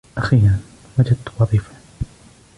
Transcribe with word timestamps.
أخيراً، 0.17 0.59
وجدت 0.99 1.27
وظيفة. 1.41 1.73